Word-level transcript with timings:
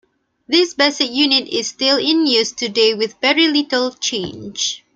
This 0.47 0.73
basic 0.73 1.11
unit 1.11 1.47
is 1.47 1.67
still 1.69 1.97
in 1.97 2.25
use 2.25 2.51
today 2.53 2.95
with 2.95 3.21
very 3.21 3.47
little 3.49 3.91
change. 3.91 4.83